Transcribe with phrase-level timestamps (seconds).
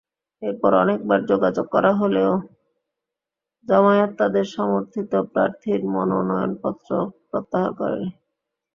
[0.41, 2.31] এরপর অনেকবার যোগাযোগ করা হলেও
[3.67, 6.89] জামায়াত তাদের সমর্থিত প্রার্থীর মনোনয়নপত্র
[7.29, 8.09] প্রত্যাহার করেনি।